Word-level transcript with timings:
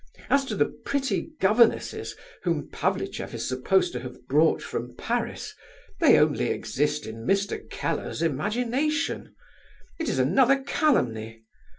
As 0.31 0.45
to 0.45 0.55
the 0.55 0.65
pretty 0.65 1.29
governesses 1.39 2.15
whom 2.41 2.69
Pavlicheff 2.71 3.35
is 3.35 3.47
supposed 3.47 3.93
to 3.93 3.99
have 3.99 4.25
brought 4.27 4.59
from 4.59 4.95
Paris, 4.95 5.53
they 5.99 6.17
only 6.17 6.47
exist 6.49 7.05
in 7.05 7.17
Mr. 7.23 7.69
Keller's 7.69 8.23
imagination; 8.23 9.35
it 9.99 10.09
is 10.09 10.17
another 10.17 10.63
calumny. 10.63 11.43